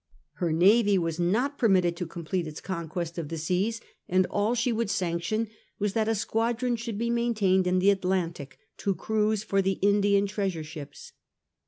Her 0.41 0.51
navy 0.51 0.97
was 0.97 1.19
not 1.19 1.59
permitted 1.59 1.95
to 1.97 2.07
complete 2.07 2.47
its 2.47 2.59
conquest 2.59 3.19
of 3.19 3.27
the 3.29 3.37
seas, 3.37 3.81
and 4.09 4.25
a]l 4.31 4.55
she 4.55 4.71
would 4.71 4.89
sanction 4.89 5.47
was 5.77 5.93
that 5.93 6.07
a 6.07 6.15
squadron 6.15 6.75
should 6.75 6.97
be 6.97 7.11
maintained 7.11 7.67
in 7.67 7.77
the 7.77 7.91
Atlantic 7.91 8.57
to 8.77 8.95
cruise 8.95 9.43
for 9.43 9.61
the 9.61 9.73
Indian 9.83 10.25
treasure 10.25 10.63
ships. 10.63 11.11